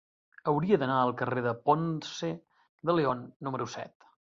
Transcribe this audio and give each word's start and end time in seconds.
Hauria 0.51 0.79
d'anar 0.83 0.95
al 1.01 1.13
carrer 1.19 1.43
de 1.49 1.53
Ponce 1.69 2.31
de 2.91 2.99
León 3.01 3.25
número 3.49 3.71
set. 3.79 4.11